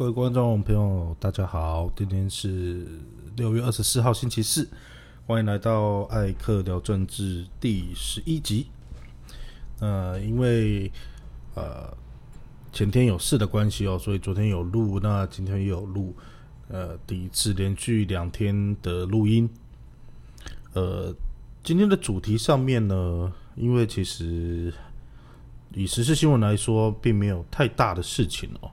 [0.00, 2.86] 各位观众朋友，大家好，今天是
[3.36, 4.66] 六月二十四号星期四，
[5.26, 8.68] 欢迎来到艾克聊政治第十一集。
[9.78, 10.90] 呃，因为
[11.54, 11.94] 呃
[12.72, 16.16] 前天有事的关系哦，所以昨天有录，那今天也有录，
[16.68, 19.46] 呃，第一次连续两天的录音。
[20.72, 21.14] 呃，
[21.62, 24.72] 今天的主题上面呢，因为其实
[25.74, 28.70] 以时事新闻来说，并没有太大的事情哦。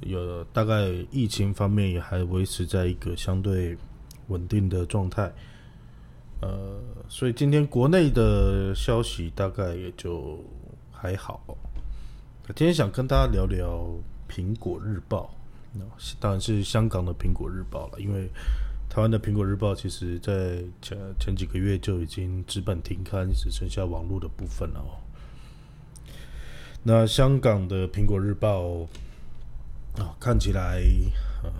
[0.00, 3.76] 有大概疫情方面也还维持在一个相对
[4.28, 5.32] 稳定的状态，
[6.42, 6.78] 呃，
[7.08, 10.38] 所以今天国内的消息大概也就
[10.92, 11.40] 还好。
[12.48, 13.88] 今天想跟大家聊聊
[14.30, 15.34] 《苹果日报》，
[16.20, 18.28] 当然是香港的《苹果日报》了，因为
[18.90, 24.84] 台湾的《苹果日报》其实在前前几个月就已经纸本停刊，只剩下网络的部分了。
[26.82, 28.62] 那香港的《苹果日报》。
[29.98, 30.82] 啊，看起来，
[31.42, 31.50] 呃，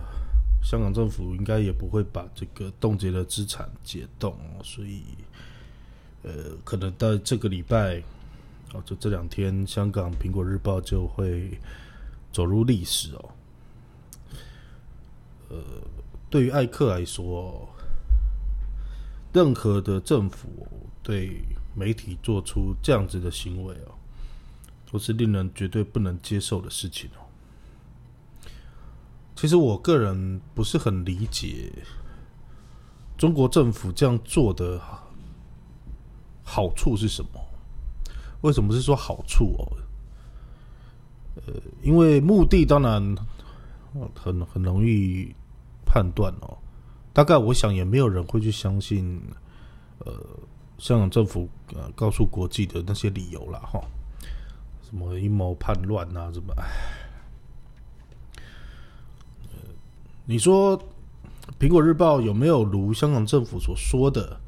[0.63, 5.03] 香港政府应该也不会把这个冻结的资产解冻，所以，
[6.23, 8.01] 呃，可能到这个礼拜，
[8.73, 11.59] 哦，就这两天，香港苹果日报就会
[12.31, 13.29] 走入历史哦。
[15.49, 15.57] 呃，
[16.29, 17.67] 对于艾克来说，
[19.33, 20.67] 任何的政府
[21.01, 21.41] 对
[21.73, 23.95] 媒体做出这样子的行为哦，
[24.91, 27.26] 都是令人绝对不能接受的事情哦。
[29.37, 31.71] 其实我个人不是很理解
[33.15, 34.81] 中国政府这样做的
[36.43, 37.29] 好处是什么？
[38.41, 39.77] 为什么是说好处哦？
[41.35, 43.15] 呃，因为目的当然
[44.15, 45.31] 很很容易
[45.85, 46.57] 判断哦。
[47.13, 49.21] 大概我想也没有人会去相信，
[49.99, 50.13] 呃，
[50.79, 53.79] 香港政府呃告诉国际的那些理由了哈，
[54.81, 56.65] 什么阴谋叛乱啊，什么唉。
[60.29, 60.77] 你说
[61.57, 64.41] 《苹果日报》有没有如香港政府所说的，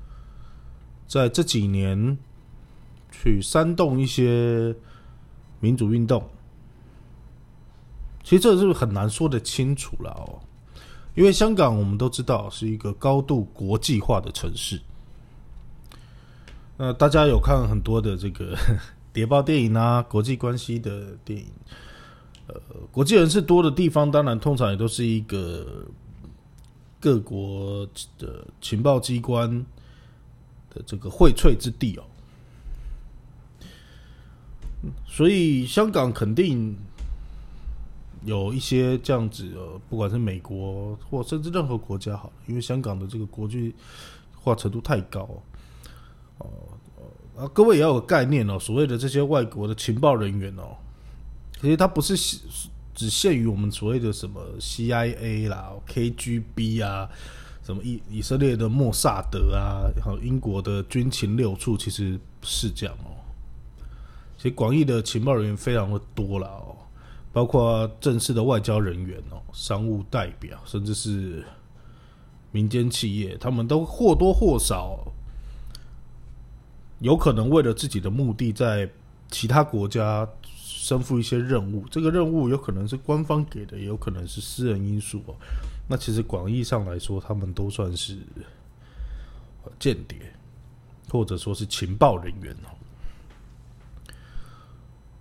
[1.08, 2.18] 在这几年
[3.10, 4.76] 去煽动一些
[5.62, 6.22] 民主运动？
[8.26, 10.44] 其实这是很难说的清楚了哦，
[11.16, 14.82] 因为香港我们都知道是一个高度国际化的城市。
[16.76, 18.54] 那大家有看很多的这个
[19.14, 21.48] 谍报电影啊，国际关系的电影。
[22.50, 22.60] 呃，
[22.92, 25.86] 国际人士多的地方，当然通常也都是一个
[27.00, 27.88] 各国
[28.18, 29.64] 的情报机关
[30.74, 32.04] 的这个荟萃之地哦。
[35.08, 36.76] 所以香港肯定
[38.26, 43.76] 有一些这样子，呃，不管是美国或甚至任何国家好，因为香港的这个国际
[44.36, 45.30] 化程度太高
[46.40, 46.48] 哦。
[47.38, 50.76] 啊，各位也要有概念哦，所谓的这些外国的情报人员哦。
[51.62, 52.16] 其实它不是
[52.96, 57.10] 只限于我们所谓的什么 CIA 啦、KGB 啊，
[57.64, 63.12] 什么以以色列的莫萨德啊，还有英国的军情六处，其实是这样哦。
[64.38, 66.78] 其实广义的情报人员非常的多了哦，
[67.34, 71.44] 包括正式的外交人员哦、商务代表，甚至是
[72.54, 74.98] 民间企业，他们都或多或少
[77.00, 78.90] 有可能为了自己的目的，在
[79.30, 80.26] 其他国家。
[80.90, 85.36] 身负一些任务，这个任务有可能是官方给的，也有可能是私人因素哦。
[85.88, 88.18] 那其实广义上来说，他们都算是
[89.78, 90.18] 间谍，
[91.10, 92.74] 或者说是情报人员哦。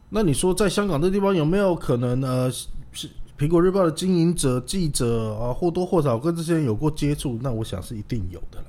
[0.09, 7.39] 那你说，在香港这地方有没有可能呃，是苹果日报的经营者、记者啊，或多或少跟这些人有过接触？
[7.43, 8.69] 那我想是一定有的啦。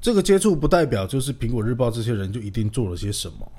[0.00, 3.52] 这个接触不代表就是苹果日报这些人就一定做了些什么。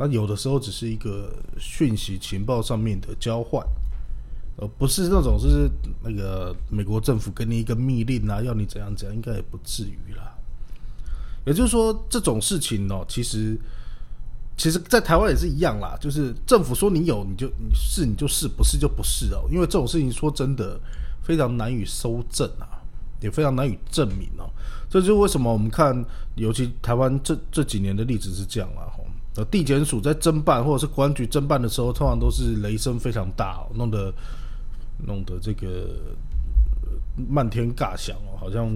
[0.00, 3.66] 那有的时候只是一个讯息情报上面的交换，
[4.54, 5.68] 呃，不是那种是
[6.04, 10.32] 那个美国政府给你一个密令啊，要你怎样怎样，应该也不至于啦。
[11.44, 13.58] 也就是说，这种事情哦，其实
[14.56, 19.48] 其实，在台湾也是一样啦，就是政府说你有，你就你是你就是，不是就不是哦。
[19.50, 20.78] 因为这种事情说真的
[21.24, 22.78] 非常难以收证啊，
[23.20, 24.48] 也非常难以证明哦。
[24.88, 26.04] 这就是为什么我们看，
[26.36, 28.84] 尤其台湾这这几年的例子是这样啦。
[29.44, 34.12] 地检署在侦办或者是公安局侦办的时候，通常都是雷声非常大，弄得
[35.06, 35.96] 弄得这个
[37.28, 38.68] 漫天尬响哦，好像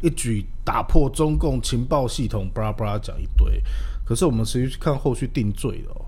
[0.00, 3.62] 一举打破中共情报系统，巴拉巴拉讲一堆。
[4.04, 6.04] 可是我们实际去看后续定罪哦，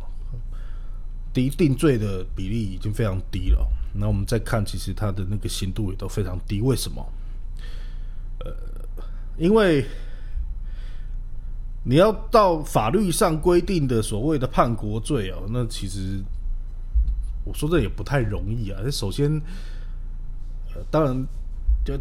[1.33, 3.67] 第一定罪的比例已经非常低了。
[3.95, 6.61] 那我们再看，其实它的那个刑度也都非常低。
[6.61, 7.07] 为什么？
[8.45, 8.53] 呃，
[9.37, 9.85] 因为。
[11.85, 16.23] 你要到法律上规定的所谓的叛国罪哦，那其实
[17.45, 18.79] 我说这也不太容易啊。
[18.91, 19.41] 首先，
[20.91, 21.27] 当然
[21.85, 21.95] 就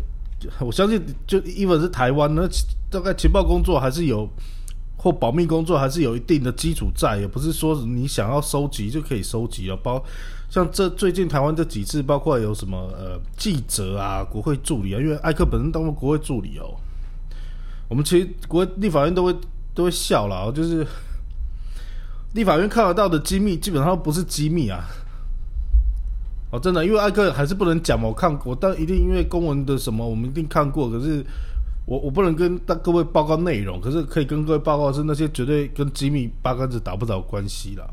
[0.60, 2.48] 我相信，就因为是台湾，那
[2.90, 4.30] 大概情报工作还是有
[4.98, 9.76] 或保密工作还是有一定的基础在，也不是说你想要收集就可以收集啊。
[9.82, 10.04] 包
[10.48, 16.76] 像这最近台湾这几次，包括有什么呃记者啊、国会助理啊，因为艾克本身当过国会助理哦。
[17.90, 19.36] 我们其实国立法院都会
[19.74, 20.86] 都会笑了，就是
[22.34, 24.86] 立法院看得到的机密基本上不是机密啊。
[26.52, 28.08] 哦，真的，因为艾克还是不能讲嘛。
[28.08, 30.90] 我看过，但一定因为公文的什么，我们一定看过。
[30.90, 31.26] 可是
[31.86, 37.90] 我我不能跟大各位报告内容，可是可以跟各位报告是那些绝对跟机密八竿子打不着关系了。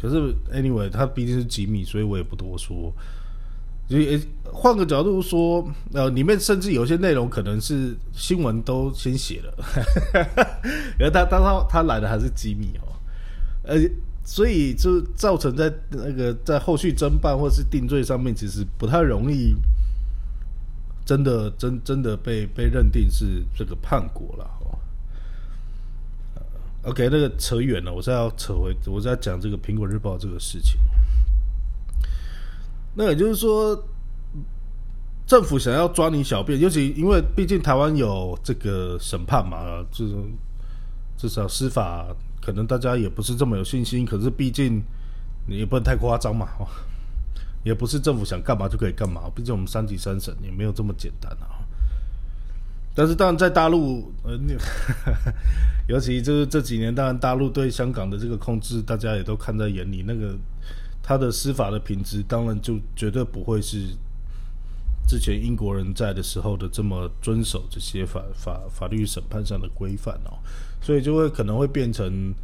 [0.00, 2.92] 可是 anyway，它毕竟是机密，所以我也不多说。
[3.92, 5.62] 所以换个角度说，
[5.92, 9.54] 呃，里面甚至有些内容可能是新闻都先写了，
[10.98, 12.96] 而他当他他来的还是机密哦，
[13.64, 13.76] 呃。
[14.24, 19.56] 所以就造成在那个在后续侦办或是定罪上面，其实不太容易，
[21.04, 24.78] 真的真真的被被认定是这个叛国了哦。
[26.84, 30.80] OK，那个扯远了，我再要扯回，我在讲这个苹果日报这个事情。
[32.94, 33.76] 那也就是说，
[35.26, 40.30] 政府想要抓你小便，尤其因为毕竟台湾有这个审判嘛，这种
[41.16, 42.06] 至少司法。
[42.44, 44.82] 可能大家也不是这么有信心，可是毕竟
[45.46, 46.66] 你也不能太夸张嘛，哦，
[47.62, 51.62] 也不是政府想干嘛就可以干嘛，毕竟我们三级三审也没有这么简单啊。
[52.96, 54.36] 但是当然在大陆，呃，
[55.86, 60.02] 尤其就是这几年，当然大陆对香港的这个控制，大家也都看在眼里。
[60.04, 60.36] 那个
[61.02, 63.96] 他的司法的品质，当然就绝对不会是
[65.08, 70.38] 之前英国人在的时候的这么遵守这些法法法律审判上的规范哦。
[70.80, 72.34] 所以就会可能会变成，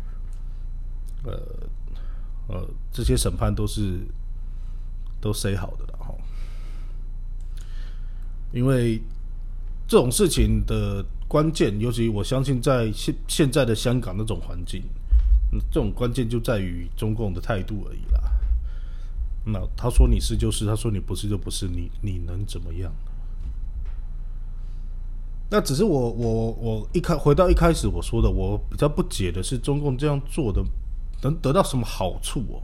[1.24, 1.32] 呃
[2.48, 3.98] 呃，这些审判都是
[5.20, 6.14] 都 say 好的了哈，
[8.52, 9.02] 因为
[9.88, 14.82] 这种事情的关键，尤其我相信在现现在的香港那种环境，
[15.72, 18.27] 这种关键就在于中共的态度而已啦。
[19.50, 22.92] 那他说你是就是，他说你不是就不是，你你能怎么样？
[25.50, 30.62] 那只是我我我一开回到一开始我说的，我比较不解的是中共这样做的
[31.22, 32.60] 能得到什么好处哦？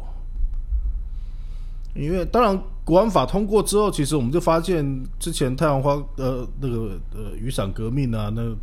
[1.95, 4.85] 因为当然国安法通过之后，其实我们就发现
[5.19, 8.55] 之前太阳花呃那个呃雨伞革命啊，那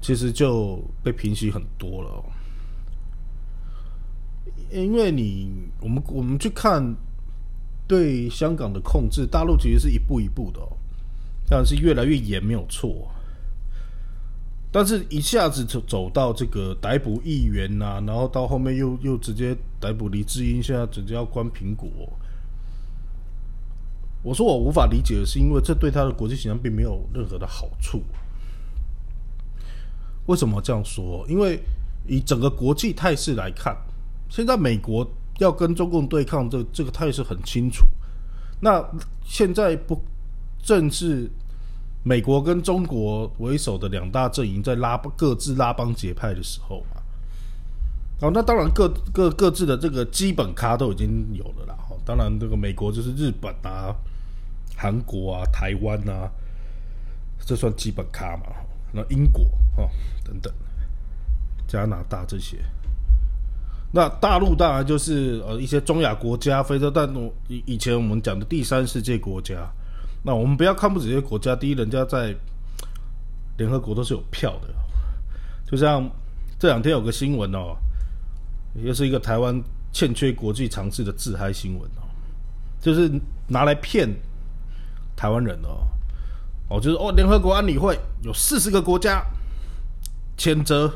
[0.00, 2.24] 其实就被平息很多了。
[4.70, 6.94] 因为你我们我们去看
[7.88, 10.60] 对香港的控制，大陆其实是一步一步的，
[11.48, 13.10] 当然是越来越严，没有错。
[14.70, 21.88] 但是一下子走走到这个逮捕议员呐，然后到后面又又直接逮捕李志英，现在直接要关苹果。
[24.22, 28.02] 我说我无法理解的是，因为这对他的国际形象并没有任何的好处。
[30.26, 31.24] 为什么这样说？
[31.26, 31.58] 因为
[32.06, 33.74] 以整个国际态势来看，
[34.28, 37.86] 现在美国要跟中共对抗，这这个态势很清楚。
[38.60, 38.84] 那
[39.24, 40.00] 现在不
[40.62, 41.30] 正是？
[42.04, 47.02] 美国跟中国为首的两大阵营在拉各自拉帮结派的时候嘛，
[48.22, 51.76] 哦，那当然各各各自的这个基本咖都已经有了啦。
[51.90, 53.94] 哦，当然这个美国就是日本啊、
[54.76, 56.30] 韩国啊、台湾啊，
[57.40, 58.44] 这算基本咖嘛。
[58.92, 59.42] 那英国
[59.76, 59.90] 哦
[60.24, 60.54] 等等，
[61.66, 62.58] 加拿大这些，
[63.90, 67.08] 那大陆当然就是呃一些中亚国家、非洲，但
[67.48, 69.66] 以以前我们讲的第三世界国家。
[70.22, 71.56] 那我们不要看不起这些国家。
[71.56, 72.34] 第一，人家在
[73.56, 74.68] 联合国都是有票的。
[75.64, 76.06] 就像
[76.58, 77.76] 这两天有个新闻哦，
[78.74, 79.58] 又是一个台湾
[79.92, 82.04] 欠缺国际尝试的自嗨新闻哦，
[82.80, 83.10] 就是
[83.46, 84.08] 拿来骗
[85.16, 85.86] 台湾人哦。
[86.68, 89.24] 哦，就是哦，联合国安理会有四十个国家
[90.36, 90.92] 谴责。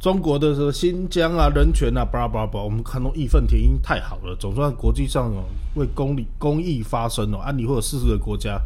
[0.00, 8.58] 中国的这个新疆啊，人权啊，巴拉巴拉巴，我们看到义愤填膺，太好了，总算国际上哦为公理公益发声哦，安理会有四十个国家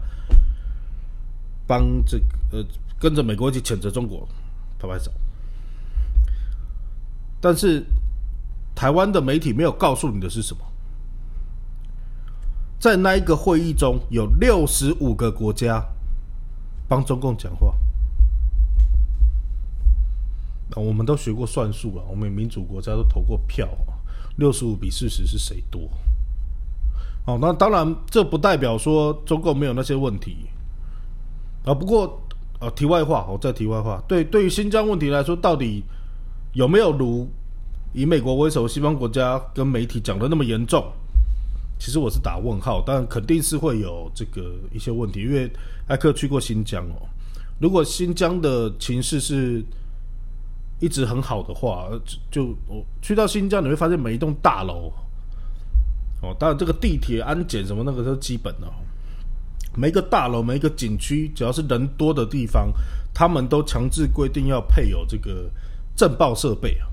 [1.67, 2.65] 帮这个呃
[3.01, 4.29] 跟着美国一起谴责中国，
[4.79, 5.11] 拍拍手。
[7.41, 7.85] 但是
[8.73, 10.63] 台湾的媒体没有告诉你的是什么？
[12.79, 15.85] 在那一个会议中有六十五个国家
[16.87, 17.75] 帮中共讲话。
[20.81, 23.69] 我们都学过算术啊，我们民主国家都投过票，
[24.37, 25.89] 六十五比四十是谁多？
[27.27, 30.47] 哦，那当然，这不代表说中共没有那些问题
[31.65, 31.73] 啊。
[31.73, 32.21] 不过，
[32.61, 35.83] 呃，题外话，我再题外话，对，对于新疆问题来说，到底
[36.53, 37.27] 有没有如
[37.95, 40.85] 以美国为首，西方国家跟媒体讲的那么严重，
[41.79, 45.51] 其实我是打问号，但肯定是会有这个一些问题，因为
[45.87, 47.09] 艾克去过新疆哦。
[47.59, 49.65] 如果新疆的情势是
[50.81, 51.89] 一直很好的话，
[52.31, 54.93] 就我去到新疆，你会发现每一栋大楼，
[56.21, 58.67] 哦，当然这个地铁安检什么那个都基本的，
[59.77, 62.73] 每一个大楼、每一个景区，只要是人多的地方，
[63.15, 65.51] 他们都强制规定要配有这个
[65.97, 66.89] 震爆设备啊。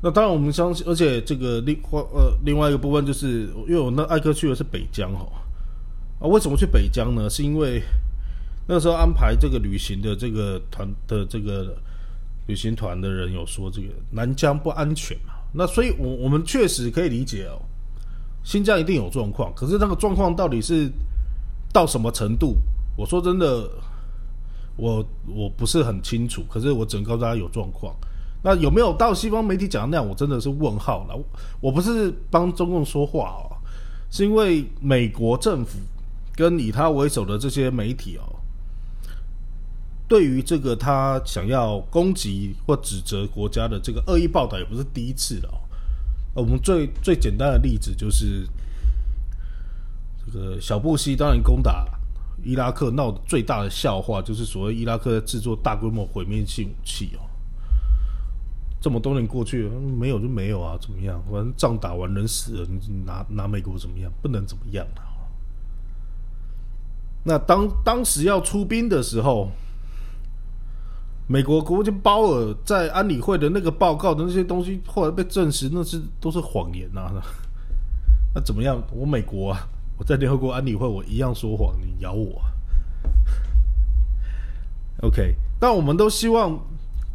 [0.00, 5.30] 那当然我们相信，而且这个另外呃另外一个部分就是，因为我那艾克去的是北疆哦，
[6.18, 7.28] 啊，为什么去北疆呢？
[7.30, 7.82] 是因为
[8.66, 11.76] 那时候安排这个旅行的这个团的这个
[12.46, 15.34] 旅行团的人有说，这个南疆不安全嘛。
[15.52, 17.60] 那所以，我我们确实可以理解哦，
[18.42, 19.52] 新疆一定有状况。
[19.54, 20.90] 可是那个状况到底是
[21.72, 22.56] 到什么程度？
[22.96, 23.70] 我说真的，
[24.76, 26.42] 我我不是很清楚。
[26.48, 27.94] 可是我只能告诉大家有状况。
[28.42, 30.08] 那有没有到西方媒体讲的那样？
[30.08, 31.16] 我真的是问号了。
[31.60, 33.54] 我不是帮中共说话哦，
[34.10, 35.78] 是因为美国政府
[36.34, 38.24] 跟以他为首的这些媒体哦。
[40.12, 45.48] 对于这个，他想要攻击或指责国家的这个恶意报道，也不是第一次了。
[46.34, 48.46] 我们最最简单的例子就是，
[50.26, 51.88] 这个小布希当然攻打
[52.44, 57.24] 伊拉克闹的最大的笑话，就是所谓伊拉克在制作大规模毁灭性武器哦。
[58.78, 61.22] 这么多年过去了，没有就没有啊，怎么样？
[61.24, 64.12] 反正仗打完人死了，你拿拿美国怎么样？
[64.20, 65.08] 不能怎么样啊。
[67.24, 69.50] 那当当时要出兵的时候。
[71.26, 77.10] 美国国务卿鲍尔在安理会的那个报告的那些东西，后来被证实那是都是谎言呐。
[78.34, 78.82] 那怎么样？
[78.90, 82.42] 我美国啊，我在联合国安理会，我一样说谎，你咬我。
[85.02, 86.58] OK，但我们都希望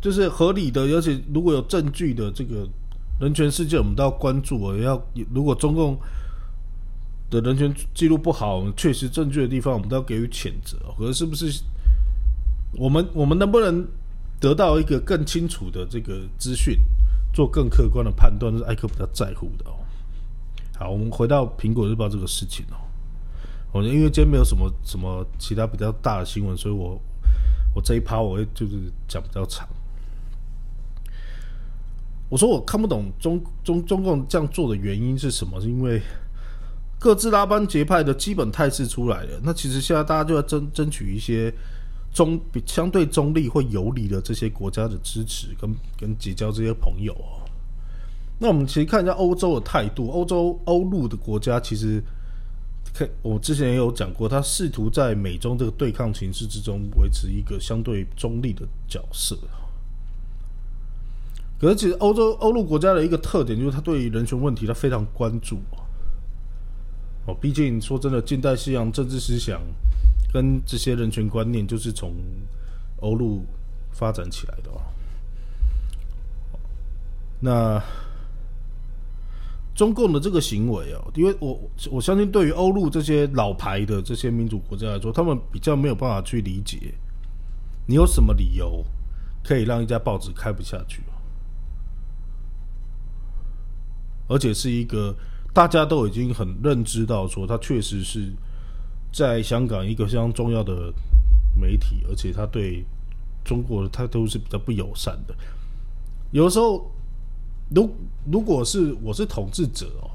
[0.02, 2.68] 就是合理的，而且如果有证据的这个
[3.20, 4.60] 人权事件，我们都要关注。
[4.60, 5.98] 我要如果中共
[7.30, 10.78] 的人权记录不好，确实证据的地方，我们都要给予谴责。
[10.98, 11.62] 可是是不是
[12.74, 13.88] 我们我们能不能？
[14.40, 16.78] 得到一个更清楚的这个资讯，
[17.34, 19.74] 做更客观的判断，是艾克比较在乎的哦。
[20.78, 22.78] 好，我们回到苹果日报这个事情哦。
[23.72, 27.02] 我因为今天没有什么什么其他比较大的新闻，所以我
[27.74, 28.74] 我这一趴我会就是
[29.08, 29.68] 讲比较长。
[32.30, 35.60] 我说我看不懂中中中共这样做的原因是什么？
[35.60, 36.00] 是因为
[37.00, 39.40] 各自拉帮结派的基本态势出来了。
[39.42, 41.52] 那其实现在大家就要争争取一些。
[42.18, 47.46] 中比相对中立或有理的这些国家的支持，跟跟结交这些朋友哦。
[48.40, 52.02] 那我们其实看一下欧洲的态度，欧洲欧陆的国家其实，
[52.92, 59.38] 可我之前也有讲过，他试图在美中这个对抗形势之中维持一个相对中立的角色。
[61.60, 65.60] 可是，其实欧洲欧陆国家的一个特点就是，他对于人权问题他非常关注
[67.28, 69.62] 哦，毕竟说真的，近代西洋政治思想。
[70.32, 72.14] 跟这些人权观念就是从
[72.98, 73.46] 欧陆
[73.92, 74.82] 发展起来的哦。
[77.40, 77.82] 那
[79.74, 81.60] 中共的这个行为哦，因为我
[81.92, 86.94] 我相信对于欧陆这些老牌的这些民主国家来说，他们比较没有办法去理解，
[87.86, 88.84] 你有什么理由
[89.44, 91.02] 可以让一家报纸开不下去
[94.28, 95.16] 而且是一个
[95.54, 98.34] 大家都已经很认知到说，它确实是。
[99.12, 100.94] 在香港一个非常重要的
[101.56, 102.86] 媒体，而且他对
[103.44, 105.36] 中国他都是比较不友善的。
[106.32, 106.92] 有的时候，
[107.70, 107.96] 如
[108.32, 110.12] 如果是我是统治者哦，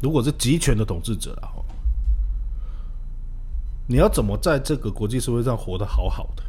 [0.00, 1.50] 如果是集权的统治者啊，
[3.86, 6.42] 你要怎么在这个国际社会上活得好好的？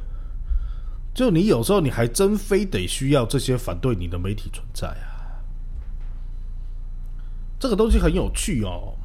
[1.14, 5.44] 就你有时候你还真非得需要这些反对你的媒体存在啊？
[7.60, 8.96] 这个东西很有趣哦。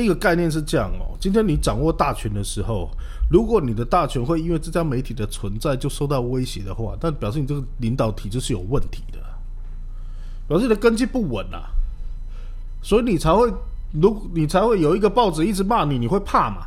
[0.00, 2.88] 一个概念是这样哦，今天你掌握大权的时候，
[3.30, 9.18] 如果你的大权会因为这家媒体的存在就受到威胁的话，那表示你这个领导体制是有问题的，
[10.48, 11.68] 表示你的根基不稳啊，
[12.82, 13.52] 所以你才会，
[13.92, 16.66] 如你才会有一个报纸一直骂你，你会怕嘛？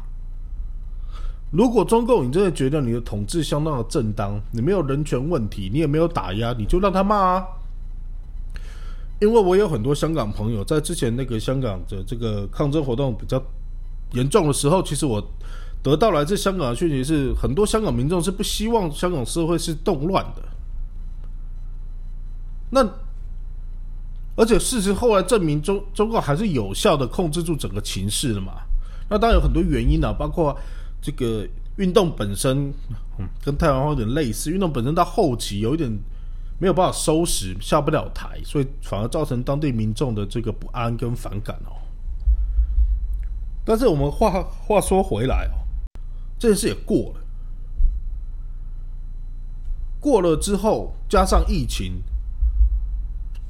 [1.52, 7.46] 如果中共你真的觉得你的统治相当的正当，你没有人权问题，你也没有打压，你就让他骂啊。
[9.26, 13.42] 因为我有很多香港朋友，在之前那个香港的这个抗争活动比较
[14.12, 15.20] 严重的时候，其实我
[15.82, 20.44] 得到来自香港的讯息是，很多香港民众是不希望香港社会是动乱的。
[22.70, 22.88] 那
[24.36, 28.54] 而且事实后来证明，中中国还是有效的控制住整个情势的嘛。
[29.10, 30.56] 那当然有很多原因啊，包括
[31.02, 32.72] 这个运动本身，
[33.18, 35.92] 嗯，跟太阳花有点类似，运动本身到后期有一点。
[36.58, 41.76] 没有办法收拾，下不了台，所以反而造成当地民众的这个不安跟反感哦。
[43.66, 45.58] 但是我们话话说回来哦，
[46.40, 47.22] 这件事也过了，
[50.00, 52.02] 过了之后加上疫情，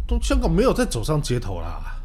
[0.08, 2.02] 都香港没有再走上街头啦。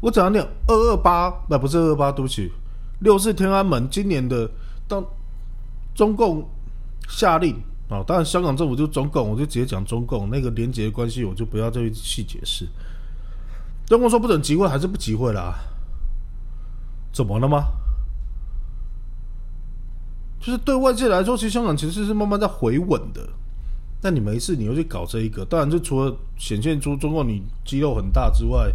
[0.00, 2.52] 我讲讲二二八，那不是二二八，对不起，
[3.00, 4.50] 六四天安门今年的
[4.88, 5.04] 当
[5.94, 6.48] 中共
[7.08, 12.66] 下令啊，当然香港政府就中共，我就直接讲中共那个连结关系，我就不要再细解释。
[13.86, 15.58] 中共说不准集会，还是不集会啦？
[17.12, 17.64] 怎么了吗？
[20.38, 23.28] 就是对外界来说，其实香港其实是慢慢在回稳的。
[24.02, 28.72] 那你没事，你又去搞这一个，当然就除了显现出中共你肌肉很大之外，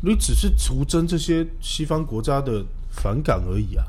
[0.00, 3.84] 你只是徒增这些西方国家的反感而已啊。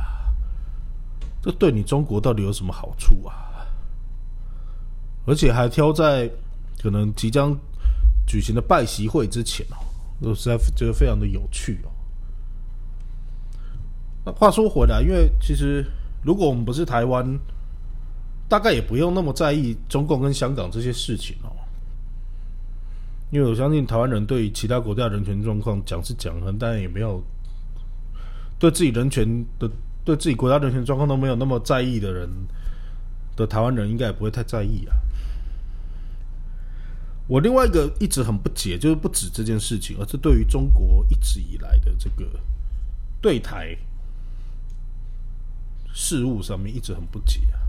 [1.44, 3.46] 这对你中国到底有什么好处啊？
[5.26, 6.30] 而且还挑在
[6.82, 7.58] 可能即将
[8.28, 9.78] 举行的拜习会之前哦，
[10.22, 11.90] 我实在觉得非常的有趣哦。
[14.26, 15.86] 那话说回来，因为其实
[16.24, 17.40] 如果我们不是台湾，
[18.48, 21.50] 大概也不用那么在意中共跟香港这些事情哦。
[23.32, 27.22] 因为我相信台湾人对其他国家人权状况讲是讲了，但也没有
[28.58, 29.28] 对自己人权
[29.60, 29.70] 的、
[30.04, 32.30] 对自己国家人权状况都没有那么在意的人
[33.36, 34.96] 的台湾人，应该也不会太在意啊。
[37.28, 42.26] 我另外一个一直很不解，就是不止这件事情，而是对于中国一直以来的这个
[43.22, 43.76] 对台。
[45.98, 47.60] 事物上面一直很不解啊。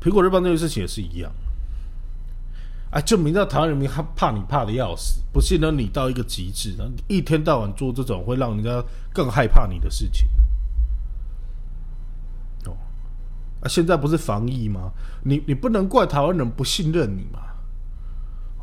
[0.00, 1.32] 苹果日报那件事情也是一样，
[2.92, 8.80] 哎，证明到台湾人民他怕你怕的要死，不信任你到一个极致，然后一天到晚做这种会让人家
[9.12, 10.28] 更害怕你的事情。
[12.66, 12.76] 哦，
[13.62, 14.92] 啊，现在不是防疫吗？
[15.24, 17.40] 你你不能怪台湾人不信任你嘛？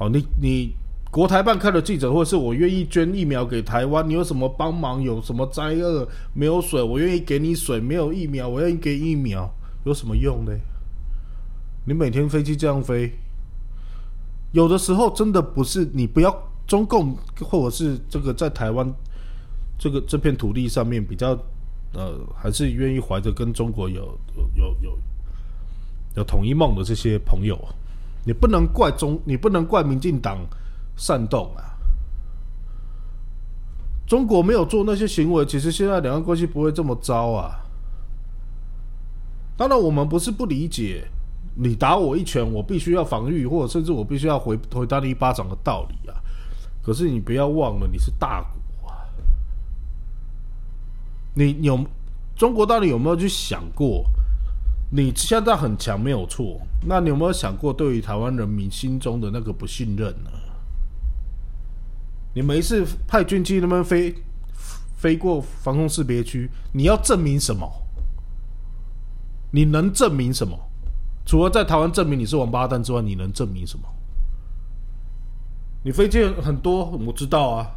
[0.04, 0.76] 好，你你。
[1.10, 5.00] 国台办开的记者会是我愿意捐疫苗给台湾，你有什么帮忙？
[5.00, 6.08] 有什么灾厄？
[6.34, 9.48] 没有水，我愿意给你水；没有疫苗，我愿意给疫苗。
[9.86, 10.52] 有什么用呢？
[11.86, 13.14] 你每天飞机这样飞，
[14.54, 16.36] 有的时候真的不是你不要
[16.66, 18.92] 中共，或者是这个在台湾
[19.78, 21.38] 这个这片土地上面比较
[21.94, 24.98] 呃，还是愿意怀着跟中国有有有
[26.16, 27.56] 有统一梦的这些朋友，
[28.26, 30.38] 你不能怪中，你不能怪民进党。
[30.96, 31.74] 煽动啊！
[34.06, 37.66] 中国没有做那些行为，其实现在两岸关系不会这么糟啊。
[39.58, 41.08] 当然，我们不是不理解
[41.56, 46.22] 你打我一拳，我必须要防御，或者甚至我必须要回回打你一巴掌的道理啊。
[46.84, 49.02] 可是你不要忘了，你是大国啊！
[51.34, 51.84] 你有
[52.36, 54.06] 中国到底有没有去想过？
[54.96, 60.30] 你现在很强没有错，那你有没有想过对于台湾人民心中的那个不信任呢？
[62.36, 64.14] 你没事派军机那边飞
[64.96, 67.68] 飞过防空识别区，你要证明什么？
[69.50, 70.56] 你能证明什么？
[71.26, 73.86] 除了在台湾证明你是王八蛋之外，你能证明什么？
[75.84, 77.68] 你飞机很多，我知道啊。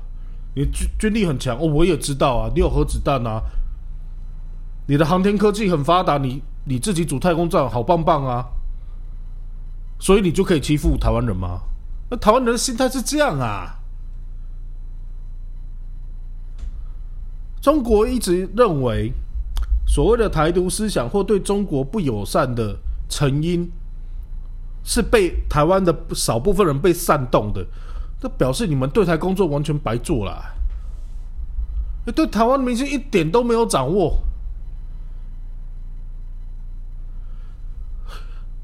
[0.54, 2.50] 你军军力很强，哦，我也知道啊。
[2.54, 3.42] 你有核子弹啊？
[4.86, 8.44] 你的航天科技很发达，你你自己组太空站，好棒棒啊！
[10.00, 11.60] 所以你就可以欺负台湾人吗？
[12.10, 13.78] 那台湾人的心态是这样啊？
[17.62, 19.12] 中国一直认为，
[19.86, 22.76] 所谓的台独思想或对中国不友善的
[23.08, 23.70] 成因，
[24.82, 27.64] 是被台湾的少部分人被煽动的。
[28.18, 30.44] 这表示你们对台工作完全白做了，
[32.14, 34.18] 对台湾民心一点都没有掌握。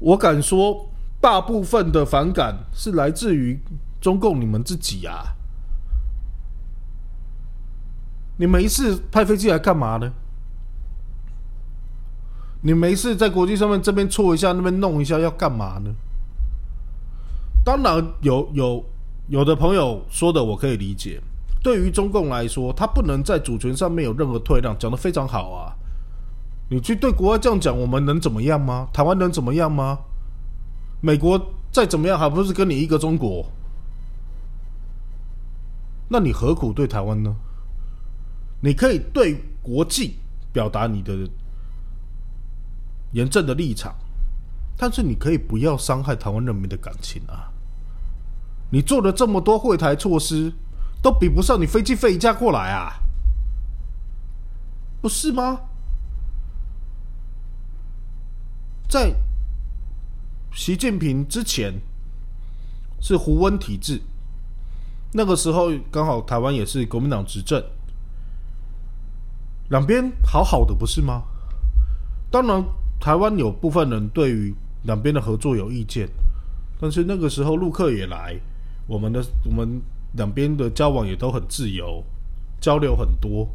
[0.03, 0.89] 我敢说，
[1.21, 3.57] 大部分的反感是来自于
[4.01, 5.35] 中共你们自己啊。
[8.37, 10.11] 你没事派飞机来干嘛呢？
[12.63, 15.93] 你没事在国际上面这边搓一下，那边弄一下，要干嘛呢？
[17.63, 18.85] 当然有有
[19.29, 21.21] 有的朋友说的我可以理解。
[21.61, 25.73] 对于中共来说，他不能在主权上面有任何退让，讲的非常好啊。
[26.73, 28.87] 你去对国外这样讲，我们能怎么样吗？
[28.91, 29.99] 台湾能怎么样吗？
[31.01, 31.39] 美国
[31.71, 33.45] 再怎么样，还不是跟你一个中国？
[36.09, 37.35] 那你何苦对台湾呢？
[38.59, 40.15] 你可以对国际
[40.51, 41.29] 表达你的
[43.11, 43.93] 严正的立场，
[44.75, 47.53] 但是你可以不要伤害台湾人民的感情啊！
[48.71, 50.51] 你做了这么多会台措施，
[51.03, 52.93] 都比不上你飞机飞一架过来啊，
[55.03, 55.59] 不是吗？
[58.93, 59.11] 在
[60.51, 61.73] 习近平之前
[63.01, 63.99] 是胡温体制，
[65.13, 67.59] 那个时候刚好台湾也是国民党执政，
[69.69, 71.23] 两边好好的不是吗？
[72.29, 72.63] 当然，
[72.99, 74.53] 台湾有部分人对于
[74.83, 76.07] 两边的合作有意见，
[76.79, 78.39] 但是那个时候陆客也来，
[78.85, 82.03] 我们的我们两边的交往也都很自由，
[82.61, 83.49] 交流很多。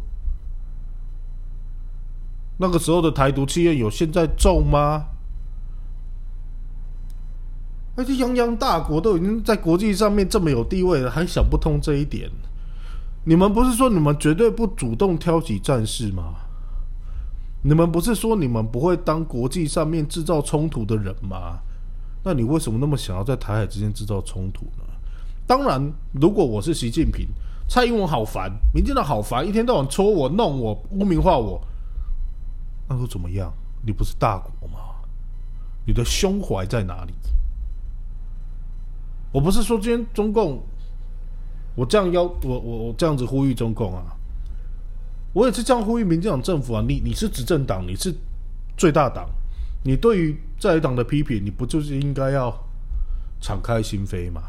[2.56, 5.06] 那个时候的台独气焰有现在重吗？
[7.98, 12.30] 那些泱泱大国都已经在国际上面这么有地位了，还想不通这一点？
[13.24, 16.36] 你们不是说你们绝对不主动挑起战事吗？
[17.64, 21.58] 你们不是说你们不会当国际上面制造冲突的人吗？
[22.22, 24.84] 那你为什么那么想要在台海之间制造冲突呢？
[25.44, 27.26] 当然，如果我是习近平，
[27.68, 31.60] 蔡英文好烦，民进党好烦，一天到晚戳我、弄我、污名化我，
[32.88, 33.52] 那又怎么样？
[33.84, 34.78] 你不是大国吗？
[35.84, 37.12] 你的胸怀在哪里？
[39.30, 40.62] 我不是说今天中共，
[41.74, 44.16] 我这样要我我我这样子呼吁中共啊，
[45.34, 46.82] 我也是这样呼吁民进党政府啊。
[46.88, 48.14] 你你是执政党，你是
[48.74, 49.28] 最大党，
[49.84, 52.50] 你对于在党的批评，你不就是应该要
[53.38, 54.40] 敞开心扉吗？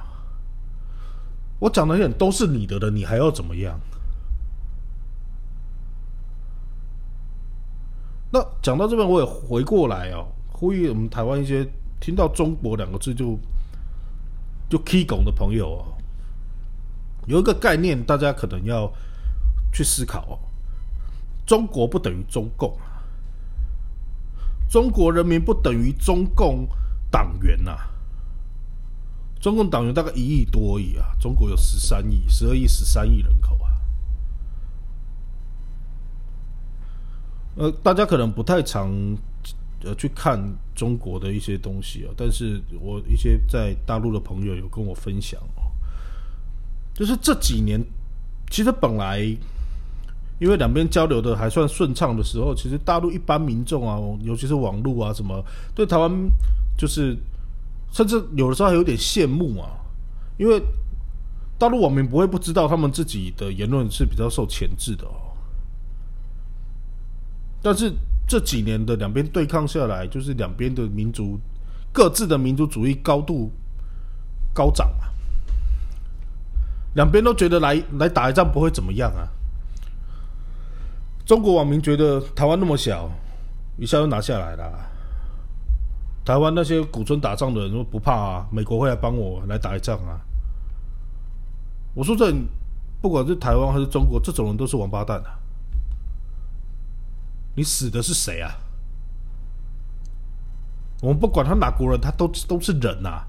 [1.60, 3.78] 我讲的点都是你的了，你还要怎么样？
[8.32, 13.38] 那讲到这边，我也回过来哦，呼吁我们台湾一些听到“中国”两个字就。
[14.70, 15.98] 就 K 拱的朋友哦，
[17.26, 18.92] 有一个概念，大家可能要
[19.74, 20.38] 去思考哦。
[21.46, 23.02] 中国不等于中共啊，
[24.70, 26.68] 中国人民不等于中共
[27.10, 27.76] 党员呐。
[29.42, 33.72] 中共党员大概一亿多亿啊，中国有十三亿、十二亿、十三亿人口啊。
[37.56, 39.18] 呃，大家可能不太常。
[39.82, 40.38] 呃，去看
[40.76, 45.72] 中国的一些东西啊，但是我一些在大陆的朋友有跟我分享哦，
[46.94, 47.82] 就是这几年，
[48.52, 49.20] 其实本来
[50.38, 55.42] 因为两边交流的还算顺畅的时候，其实大陆一般民众啊，尤其是网络啊什么，
[55.74, 56.12] 对台湾
[56.78, 57.18] 就是
[57.94, 59.80] 甚至有的时候还有点羡慕啊，
[60.38, 60.62] 因为
[61.58, 65.32] 大陆网民不会不知道他们自己的言论是比较受钳制的哦，
[67.62, 67.94] 但是。
[68.30, 71.40] 这几年的两边对抗下来，就是两边的民族
[71.92, 73.52] 各自的民族主义高度
[74.54, 75.10] 高涨啊，
[76.94, 79.28] 两边都觉得来来打一仗不会怎么样啊。
[81.26, 83.10] 中国网民觉得台湾那么小，
[83.78, 84.86] 一下就拿下来了。
[86.24, 90.22] 台湾那些鼓春打仗的人说不怕啊，美国会来帮我来打一仗啊。
[91.96, 92.32] 我说这
[93.02, 95.39] 不管是台湾还是中国，这种人都是王八蛋啊。
[97.60, 98.56] 你死的是谁啊？
[101.02, 103.26] 我们不管他哪国人，他都都是人呐。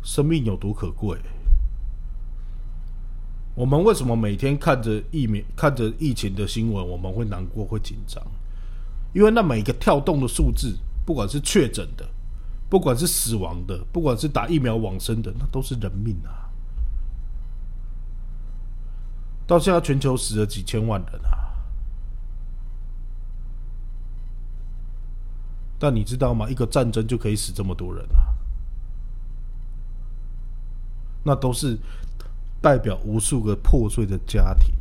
[0.00, 1.18] 生命有多可贵？
[3.56, 8.24] 我们为什么每天看着疫苗、看着疫情的新闻，我们会难过、会紧张？
[9.12, 12.08] 因为那每一个跳动的数字，不管是确诊的，
[12.70, 16.43] 不管是死亡的，不管是打疫苗往生的，那都是人命啊。
[19.46, 21.52] 到现在，全球死了几千万人啊！
[25.78, 26.48] 但你知道吗？
[26.48, 28.32] 一个战争就可以死这么多人啊！
[31.24, 31.78] 那都是
[32.62, 34.74] 代表无数个破碎的家庭。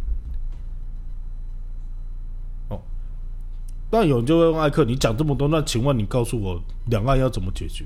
[2.69, 2.81] 哦，
[3.89, 7.85] 但有人就会问艾克：“你讲这么多，那请问你告诉我，两岸要怎么解决？”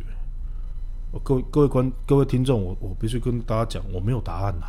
[1.23, 4.65] 各位各位观各位听众，我我必须跟大家讲，我没有答案呐。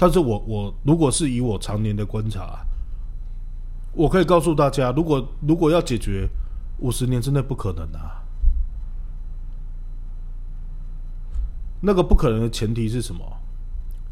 [0.00, 2.64] 但是我我如果是以我常年的观察，
[3.92, 6.26] 我可以告诉大家，如果如果要解决
[6.78, 8.16] 五十年之内不可能啊。
[11.82, 13.22] 那个不可能的前提是什么？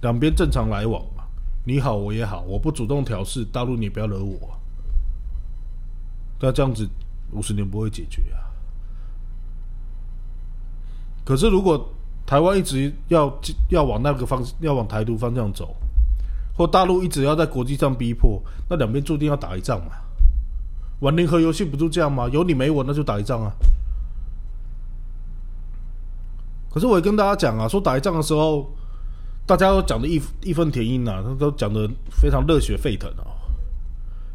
[0.03, 1.25] 两边正常来往嘛，
[1.65, 4.61] 你好我也好，我不主动挑事，大陆你不要惹我。
[6.39, 6.87] 那这样子
[7.33, 8.45] 五十年不会解决啊。
[11.25, 11.95] 可是如果
[12.29, 15.75] 台湾一直要要往那个方要往台独方向走，
[16.55, 18.39] 或大陆一直要在国际上逼迫，
[18.69, 19.93] 那两边注定要打一仗嘛？
[21.01, 22.29] 玩零和游戏不就这样吗？
[22.29, 23.51] 有你没我，那就打一仗啊！
[26.71, 28.71] 可是我也跟大家讲啊，说打一仗的时候，
[29.47, 33.25] 大家都讲的义义愤填膺啊，他都讲的非常热血沸腾啊。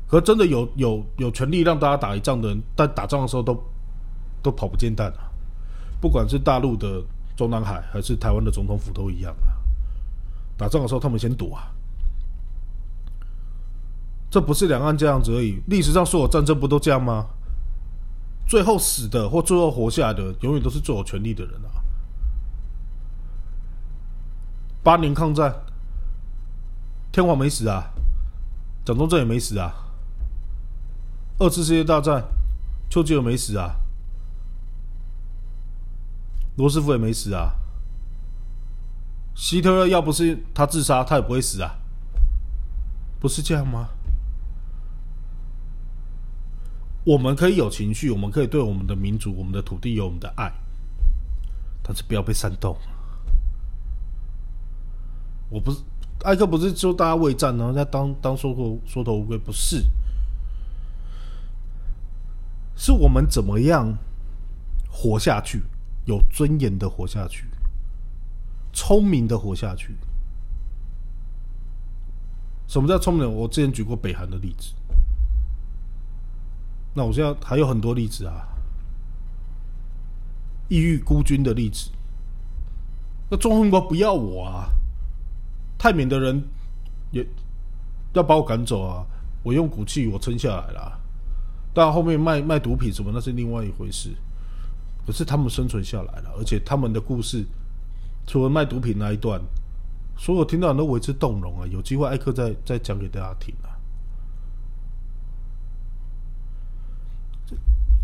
[0.07, 3.55] 可真的有有有权利让大家打一仗的人，在打仗的时候都
[4.41, 5.29] 都跑不见蛋啊！
[6.01, 6.99] 不管是大陆的。
[7.35, 9.57] 中南海还是台湾的总统府都一样啊！
[10.57, 11.71] 打仗的时候他们先躲啊！
[14.29, 17.27] 这不是两岸这样子而已，历史上所有战争不都这样吗？
[18.47, 21.81] 最后死的或最后活下来的，永远都是最有权力的人啊。
[24.83, 25.53] 八年抗战，
[27.11, 27.93] 天皇没死啊，
[28.83, 29.73] 蒋中正也没死啊。
[31.39, 32.23] 二次世界大战，
[32.89, 33.75] 丘吉尔没死啊，
[36.55, 37.55] 罗斯福也没死啊。
[39.35, 41.75] 希特勒要不是他自杀，他也不会死啊，
[43.19, 43.89] 不是这样吗？
[47.05, 50.53] 我们可以有情绪，我们可以对我们的民族、我们的土地有我们的爱，
[51.81, 52.77] 但是不要被煽动。
[55.49, 55.79] 我不是
[56.23, 59.83] 艾克，不是说大家畏战，然后在当当缩头缩头乌龟，不是，
[62.75, 63.97] 是我们怎么样
[64.89, 65.61] 活下去，
[66.05, 67.47] 有尊严的活下去，
[68.71, 69.95] 聪明的活下去。
[72.67, 73.31] 什么叫聪明？
[73.31, 74.73] 我之前举过北韩的例子，
[76.93, 78.47] 那我现在还有很多例子啊，
[80.69, 81.91] 异域孤军的例子，
[83.29, 84.69] 那中国不要我啊。
[85.77, 86.41] 泰缅的人
[87.11, 87.27] 也
[88.13, 89.05] 要把我赶走啊！
[89.43, 90.99] 我用骨气我撑下来了，
[91.73, 94.15] 但后面卖卖毒品什么那是另外一回事。
[95.05, 97.45] 可是他们生存下来了，而且他们的故事
[98.25, 99.41] 除了卖毒品那一段，
[100.17, 101.67] 所有听到人都为之动容啊！
[101.67, 103.67] 有机会艾克再再讲给大家听啊。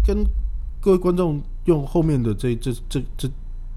[0.05, 0.25] 跟
[0.81, 3.29] 各位观众用后面的这这这这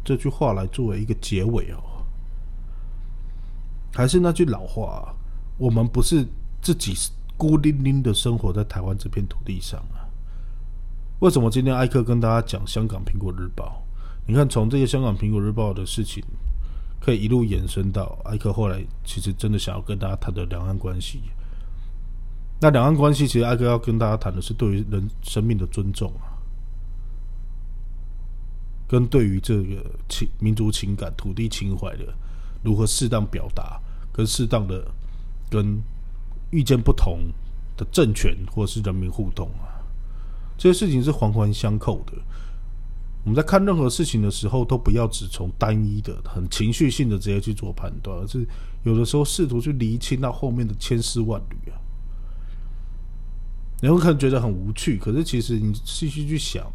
[0.02, 2.04] 这句话来作为一个结尾哦。
[3.94, 5.14] 还是那句老话，啊
[5.58, 6.26] 我们不是
[6.60, 6.94] 自己
[7.36, 10.01] 孤零零的生活在台湾这片土地上啊。
[11.22, 13.80] 为什么今天艾克跟大家讲香港苹果日报？
[14.26, 16.20] 你看，从这些香港苹果日报的事情，
[17.00, 21.22] 可以一路延伸到艾克后来其实真的想要跟大家谈的两岸关系。
[22.60, 26.34] 那两岸关系，其实艾克要跟大家谈的是对于人生命的尊重啊，
[28.88, 32.12] 跟对于这个情民族情感、土地情怀的。
[32.64, 33.80] 如何适当表达，
[34.12, 34.84] 跟适当的
[35.48, 35.80] 跟
[36.50, 37.20] 意见不同
[37.76, 39.70] 的政权或是人民互动啊，
[40.62, 42.12] 这些事情是环环相扣的。
[43.24, 48.46] 我们在看任何事情的时候，都不要只从单一的、很情绪性的直接去做判断，而是
[48.84, 51.74] 有的时候试图去厘清到后面的千丝万缕啊。
[53.80, 56.70] 你会可能觉得很无趣，可是其实你细细去想，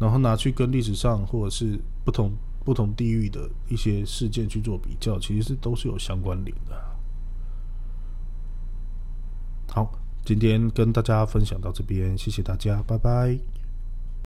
[0.00, 2.32] 然后拿去跟历史上或者是不同。
[2.64, 6.78] 不同地域的一些事件去做比较，其实是都是有相关联的。
[9.68, 9.90] 好，
[10.28, 13.57] 今天跟大家分享到这边，谢谢大家，拜拜。